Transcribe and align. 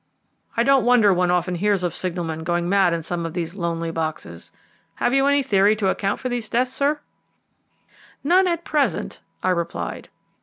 I 0.57 0.63
don't 0.63 0.83
wonder 0.83 1.13
one 1.13 1.29
often 1.29 1.53
hears 1.53 1.83
of 1.83 1.93
signalmen 1.93 2.43
going 2.43 2.67
mad 2.67 2.91
in 2.91 3.03
some 3.03 3.23
of 3.23 3.35
these 3.35 3.53
lonely 3.53 3.91
boxes. 3.91 4.51
Have 4.95 5.13
you 5.13 5.27
any 5.27 5.43
theory 5.43 5.75
to 5.75 5.89
account 5.89 6.19
for 6.19 6.27
these 6.27 6.49
deaths, 6.49 6.73
sir?" 6.73 7.01
"None 8.23 8.47
at 8.47 8.65
present," 8.65 9.19
I 9.43 9.49
replied. 9.49 10.09